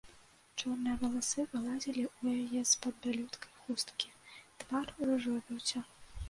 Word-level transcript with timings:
Чорныя 0.59 0.93
валасы 1.01 1.43
вылазілі 1.51 2.03
ў 2.05 2.39
яе 2.39 2.61
з-пад 2.71 2.97
бялюткай 3.05 3.53
хусткі, 3.61 4.09
твар 4.65 4.87
ружовіўся. 5.13 5.85